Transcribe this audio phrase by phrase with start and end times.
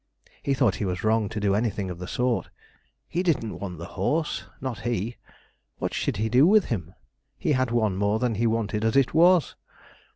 [0.41, 2.49] He thought he was wrong to do anything of the sort.
[3.07, 5.17] He didn't want the horse, not he.
[5.77, 6.95] What should he do with him?
[7.37, 9.55] he had one more than he wanted as it was.